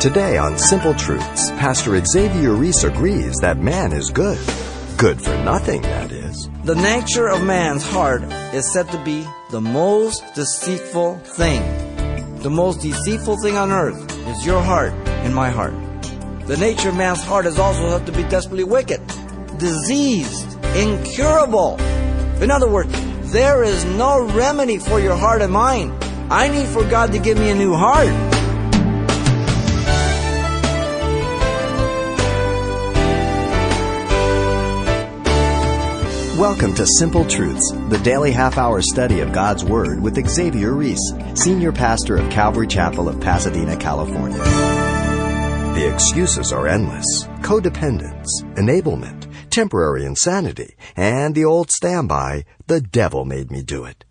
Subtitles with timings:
[0.00, 4.38] Today on Simple Truths, Pastor Xavier Reese agrees that man is good.
[4.96, 6.48] Good for nothing, that is.
[6.62, 8.22] The nature of man's heart
[8.54, 11.62] is said to be the most deceitful thing.
[12.38, 15.74] The most deceitful thing on earth is your heart and my heart.
[16.46, 19.04] The nature of man's heart is also said to be desperately wicked,
[19.58, 21.74] diseased, incurable.
[22.40, 22.92] In other words,
[23.32, 25.92] there is no remedy for your heart and mine.
[26.30, 28.27] I need for God to give me a new heart.
[36.38, 41.12] Welcome to Simple Truths, the daily half hour study of God's Word with Xavier Reese,
[41.34, 44.38] Senior Pastor of Calvary Chapel of Pasadena, California.
[44.38, 53.50] The excuses are endless codependence, enablement, temporary insanity, and the old standby the devil made
[53.50, 54.04] me do it.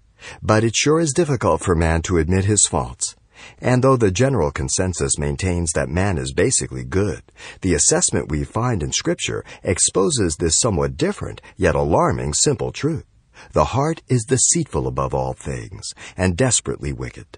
[0.44, 3.16] But it sure is difficult for man to admit his faults.
[3.60, 7.24] And though the general consensus maintains that man is basically good,
[7.62, 13.06] the assessment we find in Scripture exposes this somewhat different yet alarming simple truth.
[13.54, 17.38] The heart is deceitful above all things and desperately wicked.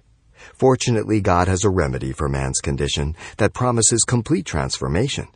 [0.54, 5.28] Fortunately, God has a remedy for man's condition that promises complete transformation.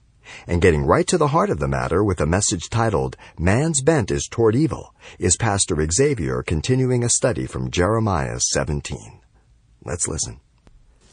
[0.47, 4.09] And getting right to the heart of the matter with a message titled, Man's Bent
[4.09, 9.19] is Toward Evil, is Pastor Xavier continuing a study from Jeremiah 17.
[9.83, 10.39] Let's listen.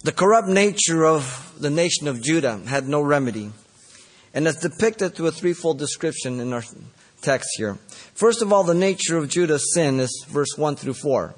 [0.02, 3.50] The corrupt nature of the nation of Judah had no remedy.
[4.32, 6.64] And it's depicted through a threefold description in our
[7.20, 7.74] text here.
[8.14, 11.34] First of all, the nature of Judah's sin is verse 1 through 4.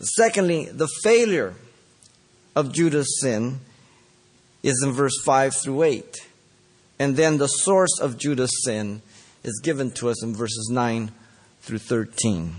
[0.00, 1.54] Secondly, the failure
[2.56, 3.60] of Judah's sin
[4.62, 6.16] is in verse 5 through 8.
[6.98, 9.02] And then the source of Judah's sin
[9.42, 11.12] is given to us in verses 9
[11.60, 12.54] through 13.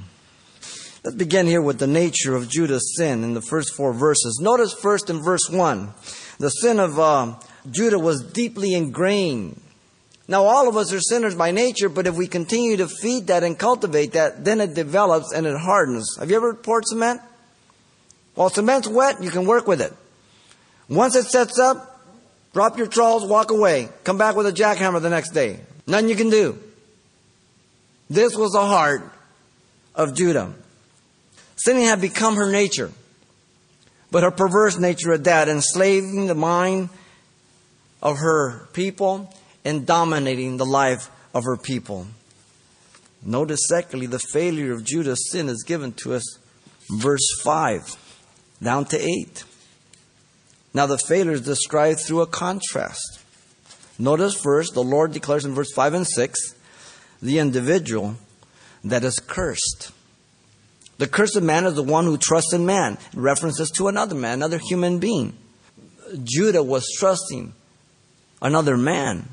[1.06, 4.40] Let's begin here with the nature of Judah's sin in the first four verses.
[4.42, 5.94] Notice first in verse 1,
[6.40, 7.36] the sin of uh,
[7.70, 9.62] Judah was deeply ingrained.
[10.28, 13.44] Now, all of us are sinners by nature, but if we continue to feed that
[13.44, 16.18] and cultivate that, then it develops and it hardens.
[16.20, 17.22] Have you ever poured cement?
[18.34, 19.94] While cement's wet, you can work with it.
[20.90, 22.04] Once it sets up,
[22.52, 23.90] drop your trowels, walk away.
[24.06, 25.60] Come back with a jackhammer the next day.
[25.86, 26.58] Nothing you can do.
[28.10, 29.04] This was the heart
[29.94, 30.56] of Judah.
[31.66, 32.92] Sinning had become her nature,
[34.12, 36.90] but her perverse nature at that, enslaving the mind
[38.04, 39.34] of her people
[39.64, 42.06] and dominating the life of her people.
[43.24, 46.38] Notice, secondly, the failure of Judah's sin is given to us,
[46.88, 47.82] verse 5
[48.62, 49.44] down to 8.
[50.72, 53.22] Now, the failure is described through a contrast.
[53.98, 56.54] Notice first, the Lord declares in verse 5 and 6
[57.24, 58.18] the individual
[58.84, 59.95] that is cursed.
[60.98, 62.98] The cursed man is the one who trusts in man.
[63.14, 65.36] References to another man, another human being.
[66.24, 67.54] Judah was trusting
[68.42, 69.28] another man.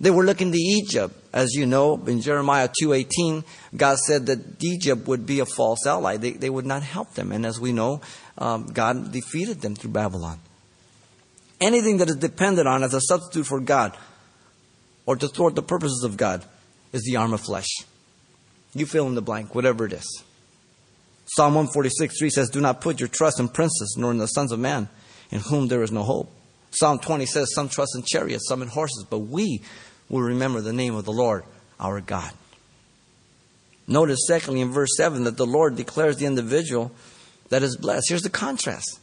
[0.00, 1.14] They were looking to Egypt.
[1.32, 3.44] As you know, in Jeremiah 2.18,
[3.76, 6.16] God said that Egypt would be a false ally.
[6.16, 7.32] They, they would not help them.
[7.32, 8.00] And as we know,
[8.38, 10.38] um, God defeated them through Babylon.
[11.60, 13.96] Anything that is dependent on as a substitute for God
[15.06, 16.44] or to thwart the purposes of God
[16.92, 17.68] is the arm of flesh.
[18.74, 20.24] You fill in the blank, whatever it is.
[21.26, 24.52] Psalm 146 3 says, Do not put your trust in princes nor in the sons
[24.52, 24.88] of man,
[25.30, 26.30] in whom there is no hope.
[26.70, 29.62] Psalm 20 says, Some trust in chariots, some in horses, but we
[30.08, 31.44] will remember the name of the Lord
[31.80, 32.32] our God.
[33.86, 36.92] Notice, secondly, in verse 7, that the Lord declares the individual
[37.50, 38.06] that is blessed.
[38.08, 38.98] Here's the contrast.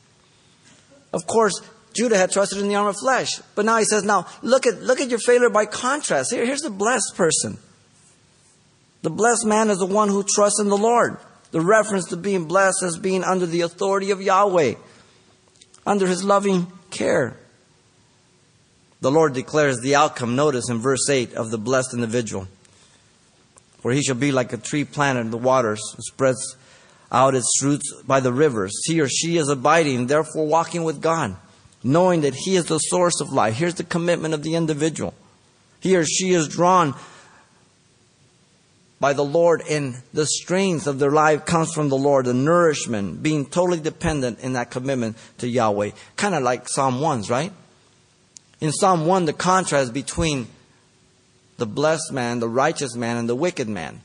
[1.14, 1.62] Of course,
[1.94, 4.82] Judah had trusted in the arm of flesh, but now he says, Now look at,
[4.82, 6.32] look at your failure by contrast.
[6.32, 7.58] Here, here's the blessed person.
[9.02, 11.18] The blessed man is the one who trusts in the Lord.
[11.52, 14.76] The reference to being blessed as being under the authority of Yahweh,
[15.86, 17.38] under his loving care.
[19.02, 22.48] The Lord declares the outcome, notice in verse 8, of the blessed individual.
[23.82, 26.56] For he shall be like a tree planted in the waters, and spreads
[27.12, 28.80] out its roots by the rivers.
[28.86, 31.36] He or she is abiding, therefore walking with God,
[31.84, 33.56] knowing that he is the source of life.
[33.56, 35.14] Here's the commitment of the individual.
[35.80, 36.96] He or she is drawn
[39.02, 43.24] by the Lord, and the strength of their life comes from the Lord, the nourishment,
[43.24, 45.90] being totally dependent in that commitment to Yahweh.
[46.16, 47.52] Kind of like Psalm 1's, right?
[48.62, 50.48] In Psalm 1, the contrast between
[51.58, 54.02] the blessed man, the righteous man, and the wicked man.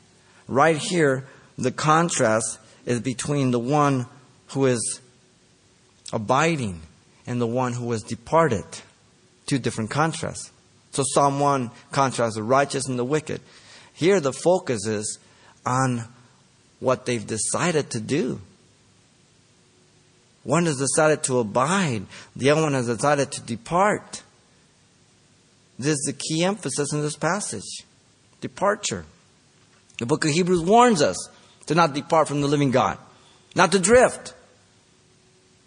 [0.48, 1.26] Right here,
[1.58, 4.06] the contrast is between the one
[4.48, 5.00] who is
[6.10, 6.80] abiding
[7.26, 8.64] and the one who has departed.
[9.44, 10.50] Two different contrasts.
[10.92, 13.42] So Psalm 1 contrasts the righteous and the wicked.
[13.96, 15.18] Here, the focus is
[15.64, 16.04] on
[16.80, 18.40] what they've decided to do.
[20.44, 22.04] One has decided to abide,
[22.36, 24.22] the other one has decided to depart.
[25.78, 27.84] This is the key emphasis in this passage
[28.42, 29.06] departure.
[29.98, 31.16] The book of Hebrews warns us
[31.66, 32.98] to not depart from the living God,
[33.54, 34.34] not to drift,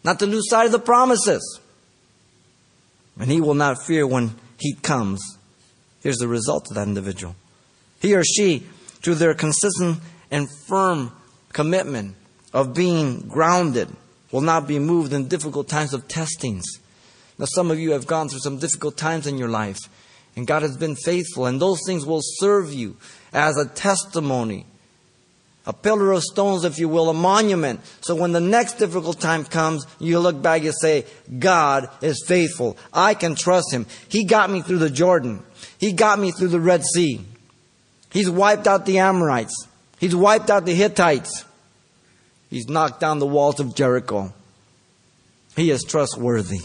[0.03, 1.59] not to lose sight of the promises.
[3.19, 5.19] And he will not fear when heat comes.
[6.01, 7.35] Here's the result of that individual.
[7.99, 8.59] He or she,
[9.01, 9.99] through their consistent
[10.31, 11.11] and firm
[11.53, 12.15] commitment
[12.53, 13.89] of being grounded,
[14.31, 16.65] will not be moved in difficult times of testings.
[17.37, 19.79] Now, some of you have gone through some difficult times in your life,
[20.35, 22.97] and God has been faithful, and those things will serve you
[23.33, 24.65] as a testimony,
[25.65, 27.81] a pillar of stones, if you will, a monument.
[28.01, 31.05] So when the next difficult time comes, you look back and say,
[31.37, 32.77] God is faithful.
[32.93, 33.85] I can trust Him.
[34.09, 35.43] He got me through the Jordan.
[35.79, 37.21] He got me through the Red Sea.
[38.11, 39.67] He's wiped out the Amorites.
[39.99, 41.45] He's wiped out the Hittites.
[42.49, 44.33] He's knocked down the walls of Jericho.
[45.55, 46.61] He is trustworthy.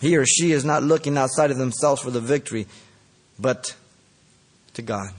[0.00, 2.66] He or she is not looking outside of themselves for the victory,
[3.38, 3.74] but
[4.74, 5.10] to God,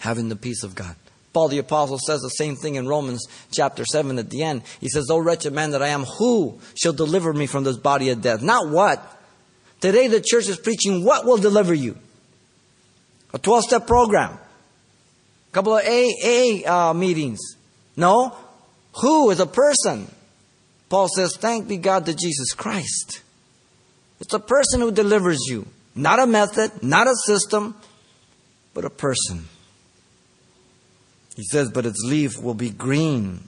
[0.00, 0.96] having the peace of God.
[1.32, 4.62] Paul the Apostle says the same thing in Romans chapter 7 at the end.
[4.80, 8.08] He says, O wretched man that I am, who shall deliver me from this body
[8.08, 8.40] of death?
[8.40, 9.04] Not what.
[9.80, 11.98] Today the church is preaching what will deliver you.
[13.36, 14.32] A 12 step program.
[14.32, 17.38] A couple of AA uh, meetings.
[17.94, 18.34] No.
[19.02, 20.10] Who is a person?
[20.88, 23.20] Paul says, Thank be God to Jesus Christ.
[24.20, 25.66] It's a person who delivers you.
[25.94, 27.74] Not a method, not a system,
[28.72, 29.44] but a person.
[31.36, 33.40] He says, But its leaf will be green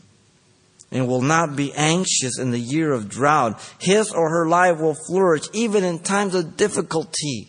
[0.93, 3.59] and will not be anxious in the year of drought.
[3.81, 7.49] His or her life will flourish even in times of difficulty.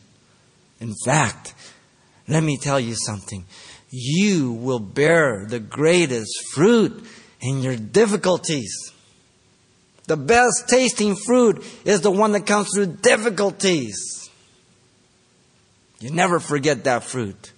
[0.80, 1.54] In fact,
[2.30, 3.46] let me tell you something
[3.92, 7.04] you will bear the greatest fruit
[7.42, 8.72] in your difficulties.
[10.06, 14.30] The best tasting fruit is the one that comes through difficulties.
[16.00, 17.52] You never forget that fruit.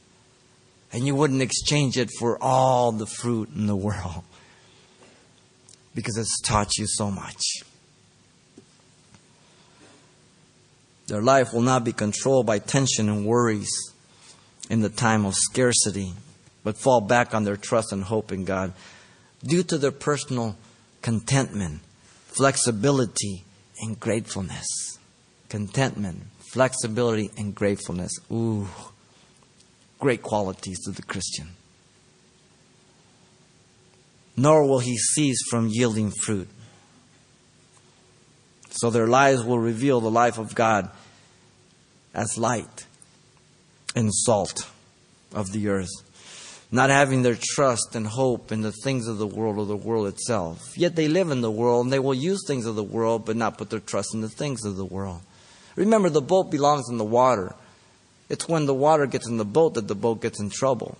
[0.93, 4.23] And you wouldn't exchange it for all the fruit in the world
[5.95, 7.41] because it's taught you so much.
[11.07, 13.69] Their life will not be controlled by tension and worries
[14.71, 16.13] in the time of scarcity,
[16.63, 18.71] but fall back on their trust and hope in God
[19.43, 20.55] due to their personal
[21.01, 21.81] contentment,
[22.27, 23.43] flexibility,
[23.81, 24.97] and gratefulness.
[25.49, 26.23] Contentment,
[26.53, 28.13] flexibility, and gratefulness.
[28.31, 28.69] Ooh,
[29.99, 31.49] great qualities to the Christian.
[34.37, 36.47] Nor will he cease from yielding fruit.
[38.69, 40.89] So their lives will reveal the life of God
[42.13, 42.85] as light
[43.95, 44.69] and salt
[45.33, 45.89] of the earth,
[46.71, 50.07] not having their trust and hope in the things of the world or the world
[50.07, 50.77] itself.
[50.77, 53.35] Yet they live in the world and they will use things of the world, but
[53.35, 55.21] not put their trust in the things of the world.
[55.75, 57.55] Remember, the boat belongs in the water.
[58.29, 60.97] It's when the water gets in the boat that the boat gets in trouble.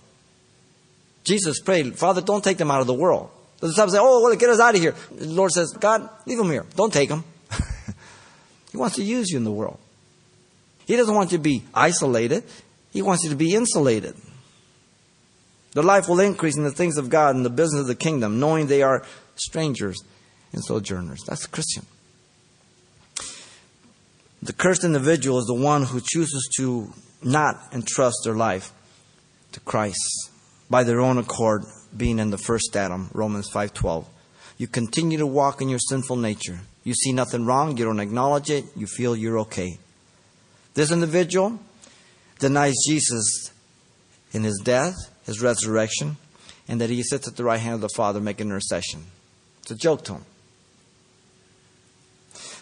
[1.24, 3.30] Jesus prayed, Father, don't take them out of the world.
[3.60, 4.94] The disciples say, Oh, well, get us out of here.
[5.12, 6.66] The Lord says, God, leave them here.
[6.74, 7.24] Don't take them.
[8.72, 9.78] he wants to use you in the world.
[10.84, 12.42] He doesn't want you to be isolated.
[12.92, 14.14] He wants you to be insulated.
[15.72, 18.38] The life will increase in the things of God and the business of the kingdom,
[18.38, 19.04] knowing they are
[19.36, 19.98] strangers
[20.52, 21.22] and sojourners.
[21.26, 21.86] That's a Christian.
[24.42, 28.72] The cursed individual is the one who chooses to not entrust their life
[29.52, 30.30] to Christ
[30.68, 31.64] by their own accord,
[31.96, 34.06] being in the first Adam, Romans 5:12.
[34.58, 36.60] You continue to walk in your sinful nature.
[36.84, 39.78] You see nothing wrong, you don't acknowledge it, you feel you're okay.
[40.74, 41.60] This individual
[42.42, 43.52] denies Jesus
[44.32, 46.16] in his death, his resurrection,
[46.68, 49.04] and that he sits at the right hand of the Father making intercession.
[49.62, 50.24] It's a joke to him.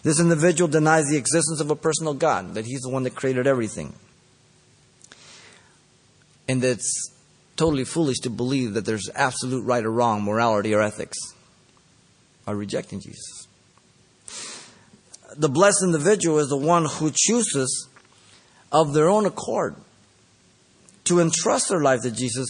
[0.03, 3.47] This individual denies the existence of a personal God, that he's the one that created
[3.47, 3.93] everything.
[6.47, 7.11] And it's
[7.55, 11.17] totally foolish to believe that there's absolute right or wrong, morality or ethics,
[12.45, 13.47] are rejecting Jesus.
[15.37, 17.87] The blessed individual is the one who chooses
[18.71, 19.75] of their own accord
[21.05, 22.49] to entrust their life to Jesus,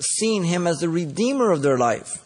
[0.00, 2.24] seeing Him as the Redeemer of their life.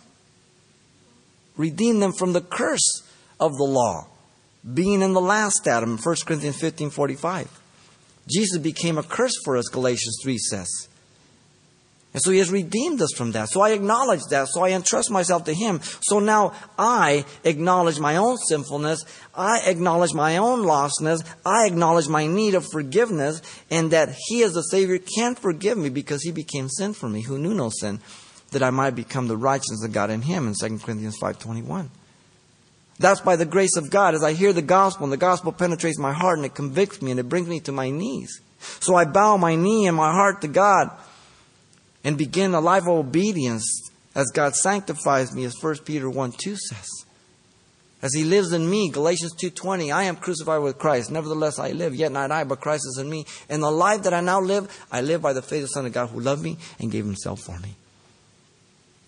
[1.57, 3.03] Redeem them from the curse
[3.39, 4.07] of the law,
[4.73, 7.61] being in the last Adam, 1 Corinthians 15 45.
[8.29, 10.89] Jesus became a curse for us, Galatians 3 says.
[12.15, 13.49] And so he has redeemed us from that.
[13.49, 14.49] So I acknowledge that.
[14.49, 15.81] So I entrust myself to him.
[16.03, 19.05] So now I acknowledge my own sinfulness.
[19.35, 21.25] I acknowledge my own lostness.
[21.47, 23.41] I acknowledge my need of forgiveness
[23.71, 27.23] and that he as the Savior can forgive me because he became sin for me
[27.23, 28.01] who knew no sin
[28.51, 31.89] that I might become the righteousness of God in him in 2 Corinthians 5.21.
[32.99, 34.15] That's by the grace of God.
[34.15, 37.11] As I hear the gospel and the gospel penetrates my heart and it convicts me
[37.11, 38.43] and it brings me to my knees.
[38.81, 40.91] So I bow my knee and my heart to God
[42.05, 46.57] and begin a life of obedience as God sanctifies me, as 1 Peter 1 2
[46.57, 46.89] says.
[48.03, 51.13] As he lives in me, Galatians 2.20, I am crucified with Christ.
[51.13, 53.27] Nevertheless I live, yet not I, but Christ is in me.
[53.49, 55.87] And the life that I now live, I live by the faith of the Son
[55.87, 57.77] of God who loved me and gave himself for me.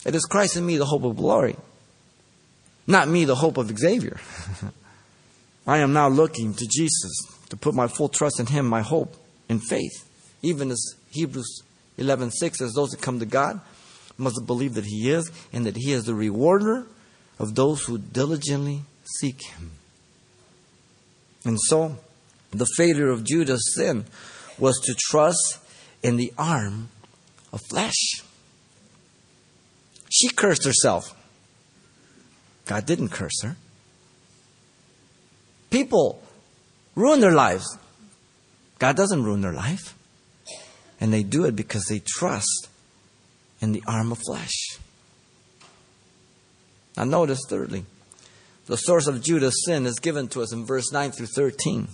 [0.06, 1.56] It is Christ in me, the hope of glory.
[2.86, 4.20] Not me, the hope of Xavier.
[5.66, 9.16] I am now looking to Jesus to put my full trust in him, my hope
[9.48, 10.08] and faith.
[10.42, 11.62] Even as Hebrews
[11.98, 13.60] 11.6 says, those that come to God
[14.16, 16.86] must believe that he is and that he is the rewarder
[17.38, 18.82] of those who diligently
[19.20, 19.72] seek him.
[21.44, 21.96] And so,
[22.50, 24.04] the failure of Judah's sin
[24.58, 25.58] was to trust
[26.02, 26.88] in the arm
[27.52, 28.22] of flesh.
[30.10, 31.14] She cursed herself.
[32.66, 33.56] God didn't curse her.
[35.70, 36.22] People
[36.94, 37.78] ruin their lives.
[38.78, 39.94] God doesn't ruin their life.
[41.00, 42.68] And they do it because they trust
[43.60, 44.78] in the arm of flesh.
[46.96, 47.84] Now, notice thirdly,
[48.66, 51.88] the source of Judah's sin is given to us in verse 9 through 13.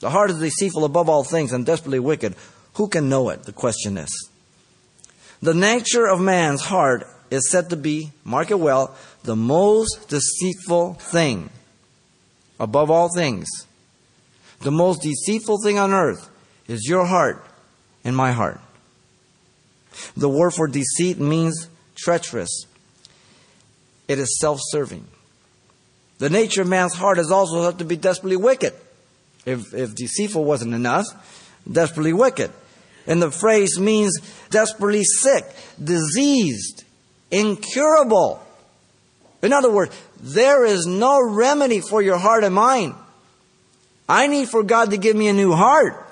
[0.00, 2.34] The heart is deceitful above all things and desperately wicked.
[2.74, 3.42] Who can know it?
[3.42, 4.28] The question is.
[5.42, 8.94] The nature of man's heart is said to be, mark it well,
[9.24, 11.50] the most deceitful thing
[12.58, 13.48] above all things.
[14.60, 16.29] The most deceitful thing on earth
[16.70, 17.44] is your heart
[18.04, 18.60] and my heart.
[20.16, 22.66] The word for deceit means treacherous,
[24.08, 25.06] it is self serving.
[26.18, 28.74] The nature of man's heart is also thought to be desperately wicked.
[29.46, 31.06] If, if deceitful wasn't enough,
[31.70, 32.50] desperately wicked.
[33.06, 35.44] And the phrase means desperately sick,
[35.82, 36.84] diseased,
[37.30, 38.44] incurable.
[39.42, 42.94] In other words, there is no remedy for your heart and mind.
[44.06, 46.09] I need for God to give me a new heart.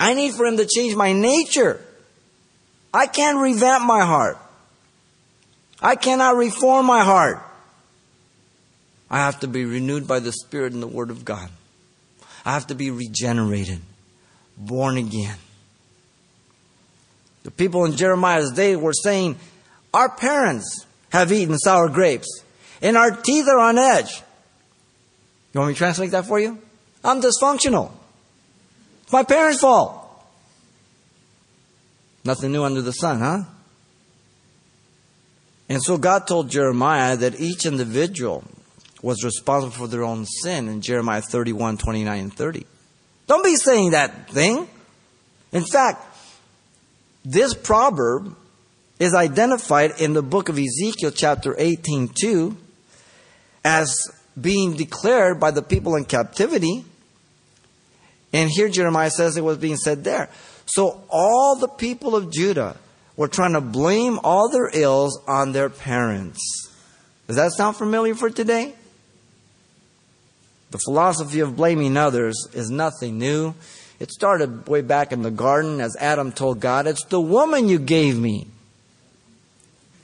[0.00, 1.78] I need for Him to change my nature.
[2.92, 4.38] I can't revamp my heart.
[5.82, 7.40] I cannot reform my heart.
[9.10, 11.50] I have to be renewed by the Spirit and the Word of God.
[12.44, 13.80] I have to be regenerated,
[14.56, 15.36] born again.
[17.42, 19.38] The people in Jeremiah's day were saying,
[19.92, 22.42] Our parents have eaten sour grapes,
[22.80, 24.22] and our teeth are on edge.
[25.52, 26.58] You want me to translate that for you?
[27.04, 27.92] I'm dysfunctional.
[29.10, 30.06] It's my parents' fault.
[32.24, 33.42] Nothing new under the sun, huh?
[35.68, 38.44] And so God told Jeremiah that each individual
[39.02, 42.64] was responsible for their own sin in Jeremiah 31, 29, and 30.
[43.26, 44.68] Don't be saying that thing.
[45.50, 46.06] In fact,
[47.24, 48.36] this proverb
[49.00, 52.56] is identified in the book of Ezekiel, chapter 18, 2,
[53.64, 53.92] as
[54.40, 56.84] being declared by the people in captivity.
[58.32, 60.30] And here Jeremiah says it was being said there.
[60.66, 62.76] So all the people of Judah
[63.16, 66.40] were trying to blame all their ills on their parents.
[67.26, 68.74] Does that sound familiar for today?
[70.70, 73.54] The philosophy of blaming others is nothing new.
[73.98, 77.78] It started way back in the garden as Adam told God, It's the woman you
[77.78, 78.46] gave me.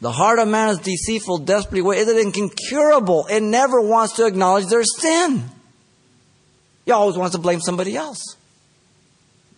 [0.00, 3.26] The heart of man is deceitful, desperately wicked, is incurable.
[3.30, 5.50] It never wants to acknowledge their sin.
[6.86, 8.36] It always wants to blame somebody else.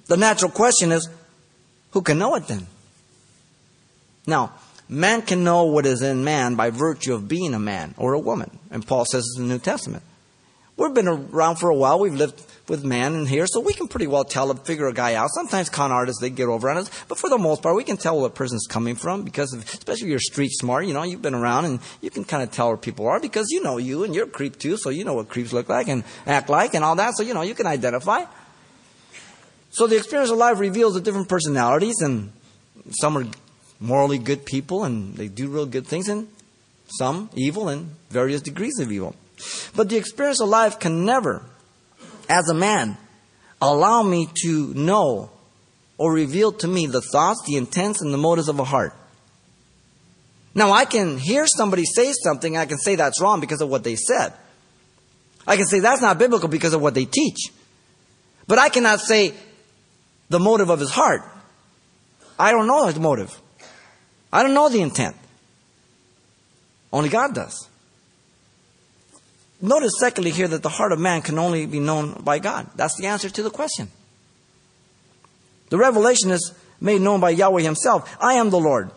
[0.06, 1.08] The natural question is,
[1.90, 2.66] who can know it then?
[4.26, 4.52] Now,
[4.88, 8.18] man can know what is in man by virtue of being a man or a
[8.18, 8.58] woman.
[8.70, 10.02] And Paul says this in the New Testament.
[10.76, 11.98] We've been around for a while.
[11.98, 14.92] We've lived with man in here, so we can pretty well tell, and figure a
[14.92, 15.30] guy out.
[15.34, 17.96] Sometimes con artists, they get over on us, but for the most part, we can
[17.96, 21.22] tell where a person's coming from because especially if you're street smart, you know, you've
[21.22, 24.04] been around and you can kind of tell where people are because you know you
[24.04, 26.74] and you're a creep too, so you know what creeps look like and act like
[26.74, 28.24] and all that, so you know, you can identify.
[29.70, 32.32] So the experience of life reveals the different personalities and
[32.90, 33.26] some are
[33.80, 36.28] morally good people and they do real good things, and
[36.98, 39.14] some evil and various degrees of evil.
[39.76, 41.44] But the experience of life can never,
[42.28, 42.96] as a man,
[43.60, 45.30] allow me to know
[45.96, 48.94] or reveal to me the thoughts, the intents, and the motives of a heart.
[50.54, 53.84] Now, I can hear somebody say something, I can say that's wrong because of what
[53.84, 54.32] they said.
[55.46, 57.52] I can say that's not biblical because of what they teach.
[58.46, 59.34] But I cannot say
[60.28, 61.22] the motive of his heart.
[62.38, 63.40] I don't know the motive.
[64.32, 65.16] I don't know the intent.
[66.92, 67.68] Only God does.
[69.60, 72.70] Notice, secondly, here that the heart of man can only be known by God.
[72.76, 73.88] That's the answer to the question.
[75.70, 78.16] The revelation is made known by Yahweh Himself.
[78.20, 78.90] I am the Lord.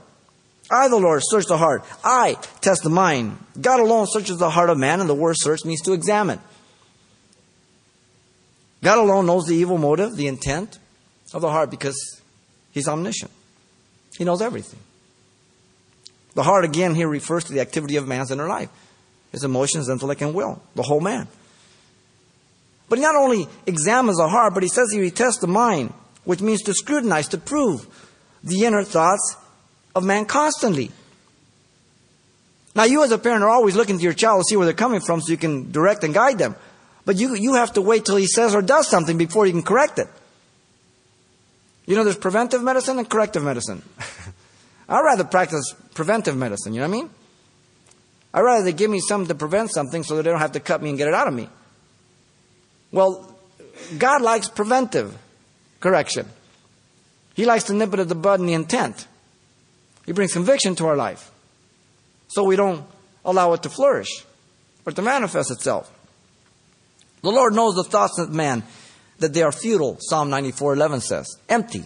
[0.70, 1.84] I, the Lord, search the heart.
[2.04, 3.38] I test the mind.
[3.60, 6.40] God alone searches the heart of man, and the word search means to examine.
[8.84, 10.80] God alone knows the evil motive, the intent
[11.34, 12.22] of the heart, because
[12.72, 13.32] He's omniscient.
[14.18, 14.80] He knows everything.
[16.36, 18.70] The heart, again, here refers to the activity of man's inner life
[19.32, 21.28] his emotions, intellect, and will, the whole man.
[22.90, 25.94] But he not only examines the heart, but he says he tests the mind,
[26.26, 27.88] which means to scrutinize, to prove
[28.44, 29.38] the inner thoughts
[29.96, 30.92] of man constantly.
[32.76, 34.74] Now, you as a parent are always looking to your child to see where they're
[34.74, 36.56] coming from so you can direct and guide them.
[37.06, 39.64] But you, you have to wait till he says or does something before you can
[39.64, 40.08] correct it.
[41.86, 43.82] You know, there's preventive medicine and corrective medicine.
[44.90, 47.10] I'd rather practice preventive medicine, you know what I mean?
[48.34, 50.60] I'd rather they give me something to prevent something so that they don't have to
[50.60, 51.50] cut me and get it out of me.
[52.92, 53.36] Well,
[53.98, 55.18] God likes preventive
[55.80, 56.28] correction.
[57.34, 59.08] He likes to nip it at the bud and the intent.
[60.06, 61.32] He brings conviction to our life
[62.28, 62.86] so we don't
[63.26, 64.26] allow it to flourish
[64.86, 65.92] or to manifest itself.
[67.22, 68.64] The Lord knows the thoughts of man,
[69.20, 71.38] that they are futile, Psalm 94:11 says.
[71.48, 71.86] Empty.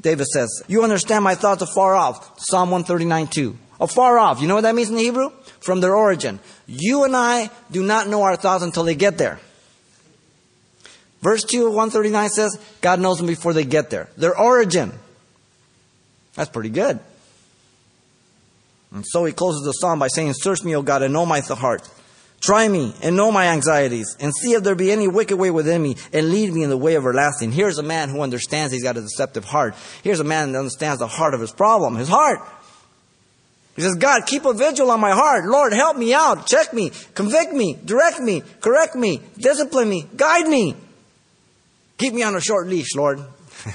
[0.00, 3.58] David says, You understand my thoughts afar off, Psalm 139 2.
[3.80, 4.40] Afar off.
[4.40, 5.30] You know what that means in Hebrew?
[5.62, 6.40] From their origin.
[6.66, 9.38] You and I do not know our thoughts until they get there.
[11.22, 14.08] Verse 2 of 139 says, God knows them before they get there.
[14.16, 14.92] Their origin.
[16.34, 16.98] That's pretty good.
[18.92, 21.40] And so he closes the psalm by saying, Search me, O God, and know my
[21.40, 21.88] heart.
[22.40, 25.80] Try me and know my anxieties, and see if there be any wicked way within
[25.80, 27.52] me, and lead me in the way everlasting.
[27.52, 29.76] Here's a man who understands he's got a deceptive heart.
[30.02, 32.40] Here's a man that understands the heart of his problem, his heart.
[33.74, 35.46] He says, God, keep a vigil on my heart.
[35.46, 36.46] Lord, help me out.
[36.46, 36.90] Check me.
[37.14, 37.78] Convict me.
[37.84, 38.42] Direct me.
[38.60, 39.22] Correct me.
[39.38, 40.06] Discipline me.
[40.14, 40.76] Guide me.
[41.96, 43.20] Keep me on a short leash, Lord.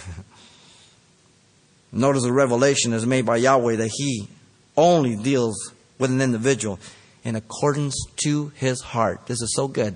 [1.92, 4.27] Notice the revelation is made by Yahweh that He
[4.75, 6.80] only deals with an individual
[7.24, 9.25] in accordance to his heart.
[9.25, 9.96] This is so good.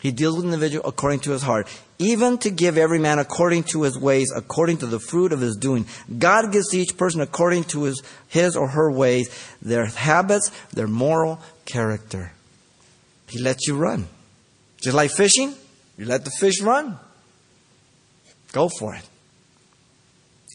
[0.00, 1.68] He deals with an individual according to his heart,
[2.02, 5.56] even to give every man according to his ways, according to the fruit of his
[5.56, 5.86] doing.
[6.18, 9.30] God gives to each person according to his, his or her ways,
[9.62, 12.32] their habits, their moral character.
[13.28, 14.08] He lets you run.
[14.82, 15.54] Just like fishing,
[15.96, 16.98] you let the fish run.
[18.52, 19.08] Go for it.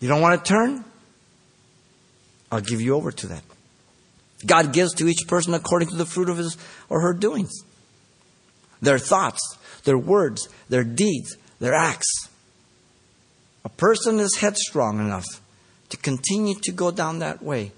[0.01, 0.83] You don't want to turn?
[2.51, 3.43] I'll give you over to that.
[4.45, 6.57] God gives to each person according to the fruit of his
[6.89, 7.51] or her doings.
[8.81, 9.57] Their thoughts,
[9.87, 12.29] their words, their deeds, their acts.
[13.65, 15.25] A person is headstrong enough
[15.89, 17.71] to continue to go down that way.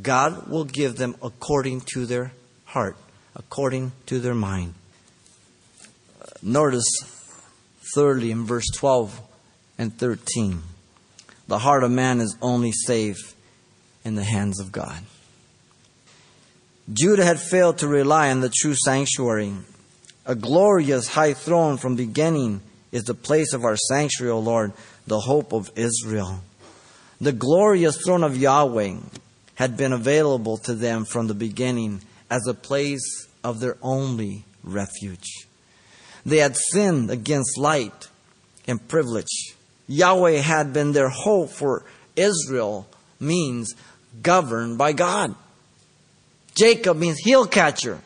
[0.00, 2.32] God will give them according to their
[2.66, 2.96] heart,
[3.34, 4.74] according to their mind.
[6.42, 6.88] Notice,
[7.94, 9.20] thirdly, in verse 12
[9.78, 10.62] and 13,
[11.48, 13.34] the heart of man is only safe
[14.04, 15.02] in the hands of God.
[16.92, 19.54] Judah had failed to rely on the true sanctuary.
[20.30, 22.60] A glorious high throne from beginning
[22.92, 24.72] is the place of our sanctuary, O Lord,
[25.04, 26.44] the hope of Israel.
[27.20, 28.94] The glorious throne of Yahweh
[29.56, 35.48] had been available to them from the beginning as a place of their only refuge.
[36.24, 38.06] They had sinned against light
[38.68, 39.56] and privilege.
[39.88, 42.86] Yahweh had been their hope for Israel,
[43.18, 43.74] means
[44.22, 45.34] governed by God.
[46.54, 47.98] Jacob means heel catcher.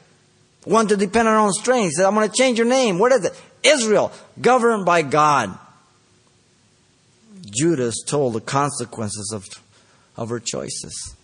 [0.65, 1.85] One to depend on our own strength.
[1.85, 2.99] He said, I'm going to change your name.
[2.99, 3.41] What is it?
[3.63, 5.59] Israel, governed by God.
[7.51, 9.47] Judah's told the consequences of,
[10.17, 11.15] of her choices.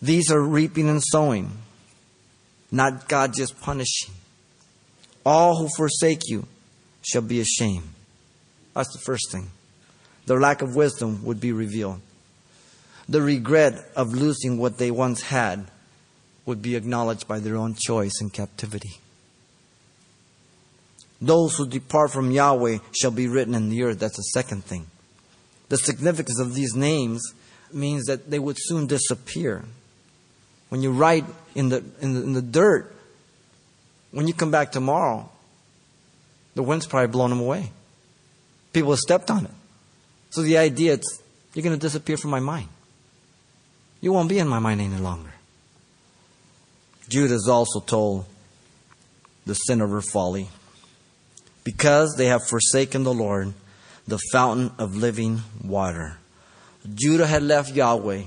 [0.00, 1.52] These are reaping and sowing,
[2.70, 4.14] not God just punishing.
[5.24, 6.46] All who forsake you
[7.02, 7.88] shall be ashamed.
[8.74, 9.50] That's the first thing.
[10.26, 12.00] Their lack of wisdom would be revealed.
[13.08, 15.68] The regret of losing what they once had
[16.44, 18.98] would be acknowledged by their own choice in captivity.
[21.20, 24.00] Those who depart from Yahweh shall be written in the earth.
[24.00, 24.86] That's the second thing.
[25.68, 27.22] The significance of these names
[27.72, 29.64] means that they would soon disappear.
[30.68, 31.24] When you write
[31.54, 32.92] in the, in the, in the dirt,
[34.10, 35.30] when you come back tomorrow,
[36.54, 37.70] the wind's probably blown them away.
[38.72, 39.50] People have stepped on it.
[40.30, 41.22] So the idea is
[41.54, 42.68] you're going to disappear from my mind.
[44.00, 45.32] You won't be in my mind any longer.
[47.12, 48.24] Judah is also told
[49.44, 50.48] the sin of her folly.
[51.62, 53.52] Because they have forsaken the Lord,
[54.08, 56.16] the fountain of living water.
[56.94, 58.22] Judah had left Yahweh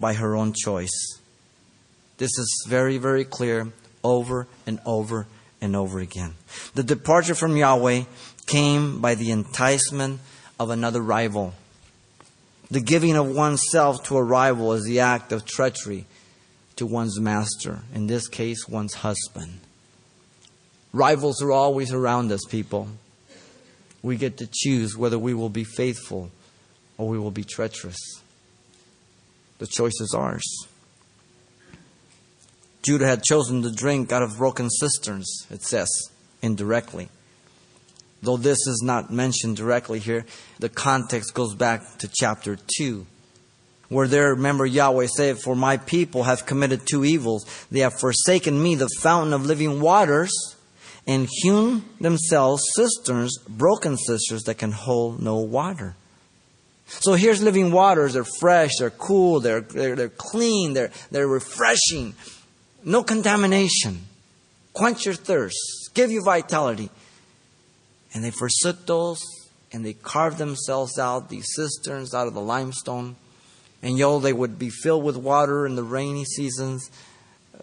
[0.00, 1.20] by her own choice.
[2.16, 3.68] This is very, very clear
[4.02, 5.28] over and over
[5.60, 6.34] and over again.
[6.74, 8.02] The departure from Yahweh
[8.48, 10.18] came by the enticement
[10.58, 11.54] of another rival.
[12.68, 16.04] The giving of oneself to a rival is the act of treachery
[16.78, 19.60] to one's master, in this case, one's husband.
[20.92, 22.88] Rivals are always around us, people.
[24.02, 26.30] We get to choose whether we will be faithful
[26.96, 27.98] or we will be treacherous.
[29.58, 30.66] The choice is ours.
[32.82, 35.88] Judah had chosen to drink out of broken cisterns, it says,
[36.42, 37.08] indirectly.
[38.22, 40.26] Though this is not mentioned directly here,
[40.58, 43.06] the context goes back to chapter 2,
[43.88, 47.46] where there, remember Yahweh said, For my people have committed two evils.
[47.70, 50.32] They have forsaken me, the fountain of living waters,
[51.06, 55.96] and hewn themselves cisterns, broken cisterns that can hold no water.
[56.86, 58.14] So here's living waters.
[58.14, 62.14] They're fresh, they're cool, they're, they're, they're clean, they're, they're refreshing.
[62.84, 64.06] No contamination.
[64.72, 65.56] Quench your thirst,
[65.94, 66.90] give you vitality.
[68.14, 69.20] And they forsook those
[69.72, 73.16] and they carved themselves out these cisterns out of the limestone.
[73.82, 76.90] And yo, they would be filled with water in the rainy seasons.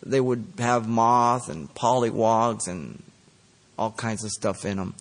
[0.05, 3.03] They would have moth and pollywogs and
[3.77, 4.95] all kinds of stuff in them.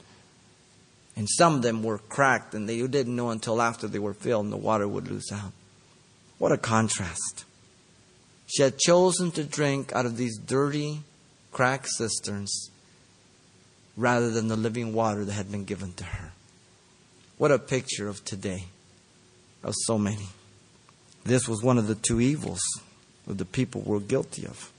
[1.16, 4.44] And some of them were cracked, and they didn't know until after they were filled
[4.44, 5.53] and the water would lose out.
[6.38, 7.44] What a contrast.
[8.46, 11.00] She had chosen to drink out of these dirty,
[11.53, 12.70] cracked cisterns
[13.96, 16.33] rather than the living water that had been given to her.
[17.38, 18.64] What a picture of today,
[19.62, 20.29] of so many.
[21.24, 22.60] This was one of the two evils
[23.26, 24.70] that the people were guilty of.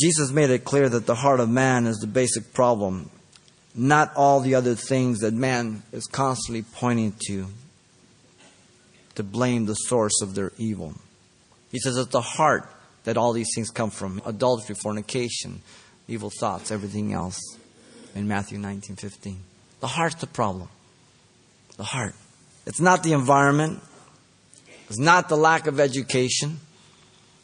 [0.00, 3.10] Jesus made it clear that the heart of man is the basic problem,
[3.74, 7.46] not all the other things that man is constantly pointing to
[9.14, 10.92] to blame the source of their evil.
[11.72, 12.70] He says it's the heart
[13.04, 15.62] that all these things come from adultery, fornication,
[16.06, 17.40] evil thoughts, everything else
[18.14, 19.38] in Matthew 19:15.
[19.80, 20.68] The heart's the problem.
[21.76, 22.14] The heart.
[22.66, 23.82] It's not the environment.
[24.88, 26.60] It's not the lack of education.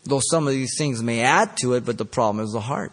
[0.04, 2.92] Though some of these things may add to it, but the problem is the heart.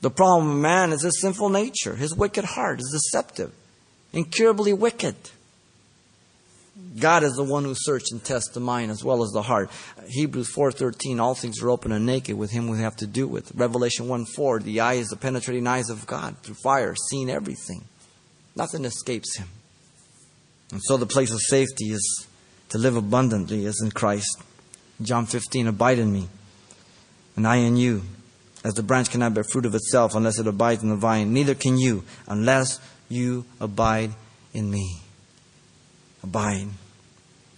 [0.00, 1.96] The problem of man is his sinful nature.
[1.96, 3.52] His wicked heart is deceptive,
[4.12, 5.16] incurably wicked.
[6.98, 9.70] God is the one who searches and tests the mind as well as the heart.
[10.06, 13.52] Hebrews 4:13 all things are open and naked with him we have to do with.
[13.54, 17.84] Revelation 1:4 the eye is the penetrating eyes of God through fire seeing everything.
[18.54, 19.48] Nothing escapes him.
[20.70, 22.26] And so the place of safety is
[22.70, 24.42] to live abundantly as in Christ.
[25.00, 26.28] John 15 abide in me
[27.36, 28.02] and I in you.
[28.64, 31.54] As the branch cannot bear fruit of itself unless it abides in the vine, neither
[31.54, 34.10] can you unless you abide
[34.52, 35.00] in me
[36.22, 36.68] abide.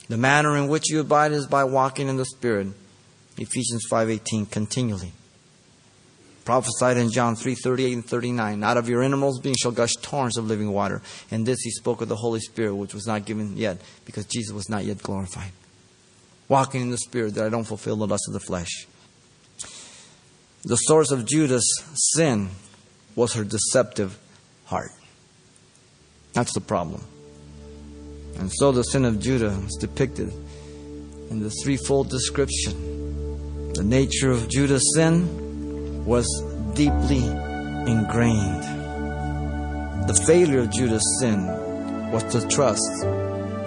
[0.09, 2.68] The manner in which you abide is by walking in the Spirit.
[3.38, 5.12] Ephesians 5:18 continually.
[6.50, 10.48] Prophesied in John 3:38 and 39, out of your innermost being shall gush torrents of
[10.48, 11.00] living water.
[11.30, 14.52] And this he spoke of the Holy Spirit, which was not given yet, because Jesus
[14.52, 15.52] was not yet glorified.
[16.48, 18.88] Walking in the Spirit, that I don't fulfill the lust of the flesh.
[20.64, 21.84] The source of Judah's
[22.16, 22.48] sin
[23.14, 24.18] was her deceptive
[24.64, 24.90] heart.
[26.32, 27.04] That's the problem.
[28.40, 30.32] And so the sin of Judah is depicted
[31.30, 33.72] in the threefold description.
[33.74, 35.39] The nature of Judah's sin
[36.11, 36.27] was
[36.75, 37.25] deeply
[37.87, 38.64] ingrained.
[40.09, 41.46] The failure of Judah's sin
[42.11, 43.05] was to trust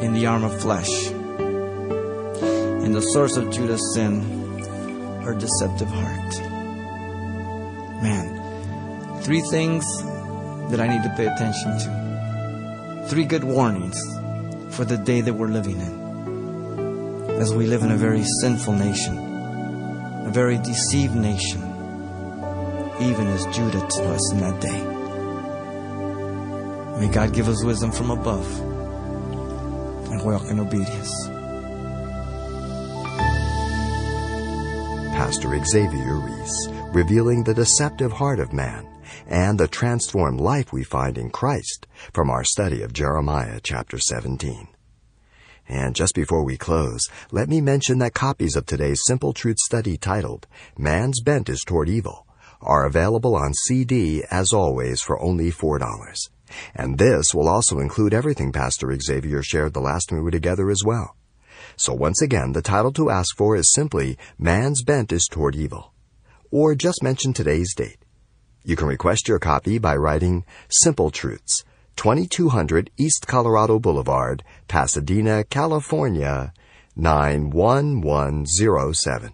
[0.01, 1.08] in the arm of flesh.
[2.84, 4.12] And the source of Judah's sin,
[5.21, 6.34] her deceptive heart.
[8.03, 9.86] Man, three things
[10.69, 13.08] that I need to pay attention to.
[13.08, 13.97] Three good warnings
[14.75, 17.39] for the day that we're living in.
[17.41, 19.17] As we live in a very sinful nation,
[20.27, 21.72] a very deceived nation,
[23.03, 24.81] even as Judah to us in that day.
[26.99, 28.47] May God give us wisdom from above
[30.09, 31.11] and walk in obedience.
[35.13, 38.87] Pastor Xavier Reese, revealing the deceptive heart of man
[39.27, 44.67] and the transformed life we find in Christ from our study of Jeremiah chapter 17.
[45.67, 49.97] And just before we close, let me mention that copies of today's Simple Truth study
[49.97, 50.45] titled
[50.77, 52.27] Man's Bent is Toward Evil
[52.63, 56.30] are available on CD as always for only $4.
[56.76, 60.69] And this will also include everything Pastor Xavier shared the last time we were together
[60.69, 61.15] as well.
[61.76, 65.91] So once again, the title to ask for is simply Man's Bent is Toward Evil.
[66.52, 67.97] Or just mention today's date.
[68.63, 71.63] You can request your copy by writing Simple Truths,
[71.95, 76.54] 2200 East Colorado Boulevard, Pasadena, California,
[76.95, 79.34] 91107.